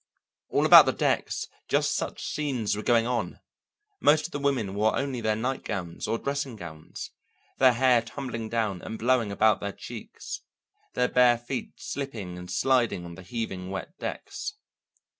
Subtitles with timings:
[0.49, 3.39] All about the decks just such scenes were going on;
[3.99, 7.11] most of the women wore only their night gowns or dressing gowns,
[7.59, 10.41] their hair tumbling down and blowing about their cheeks,
[10.95, 14.55] their bare feet slipping and sliding on the heaving wet decks.